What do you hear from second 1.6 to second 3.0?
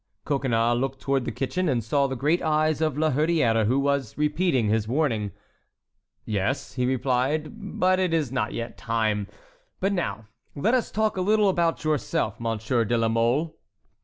and saw the great eyes of